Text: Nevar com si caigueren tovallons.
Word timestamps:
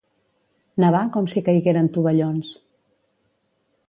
Nevar 0.83 1.01
com 1.17 1.27
si 1.33 1.43
caigueren 1.49 1.89
tovallons. 1.97 2.49